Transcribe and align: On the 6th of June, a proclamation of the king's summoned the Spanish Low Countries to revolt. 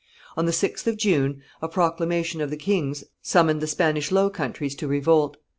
On 0.35 0.45
the 0.47 0.51
6th 0.51 0.87
of 0.87 0.97
June, 0.97 1.43
a 1.61 1.67
proclamation 1.67 2.41
of 2.41 2.49
the 2.49 2.57
king's 2.57 3.03
summoned 3.21 3.61
the 3.61 3.67
Spanish 3.67 4.11
Low 4.11 4.31
Countries 4.31 4.73
to 4.77 4.87
revolt. 4.87 5.37